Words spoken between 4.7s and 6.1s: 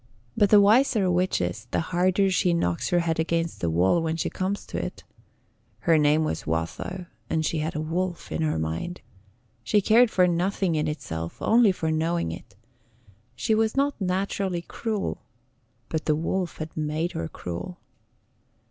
it. Her